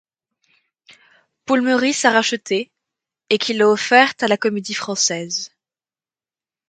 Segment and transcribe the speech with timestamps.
[1.45, 2.71] Paul Meurice a rachetée,
[3.29, 5.51] et qu'il a offerte à la Comédie-Française.